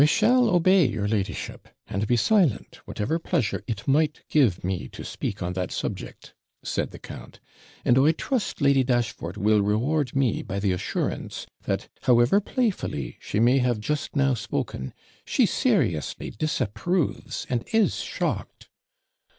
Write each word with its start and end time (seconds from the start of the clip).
I 0.01 0.05
shall 0.05 0.49
obey 0.49 0.87
your 0.87 1.07
ladyship, 1.07 1.67
and 1.85 2.07
be 2.07 2.15
silent, 2.17 2.77
whatever 2.85 3.19
pleasure 3.19 3.63
it 3.67 3.87
might 3.87 4.23
give 4.29 4.63
me 4.63 4.87
to 4.89 5.03
speak 5.03 5.43
on 5.43 5.53
that 5.53 5.71
subject,' 5.71 6.33
said 6.63 6.89
the 6.89 6.97
count; 6.97 7.39
'and 7.85 7.99
I 7.99 8.11
trust 8.11 8.61
Lady 8.61 8.83
Dashfort 8.83 9.37
will 9.37 9.61
reward 9.61 10.15
me 10.15 10.41
by 10.41 10.57
the 10.59 10.71
assurance 10.71 11.45
that, 11.65 11.87
however 12.01 12.41
playfully 12.41 13.17
she 13.21 13.39
may 13.39 13.59
have 13.59 13.79
just 13.79 14.15
now 14.15 14.33
spoken, 14.33 14.95
she 15.23 15.45
seriously 15.45 16.31
disapproves 16.31 17.45
and 17.47 17.63
is 17.71 17.97
shocked.' 17.97 18.69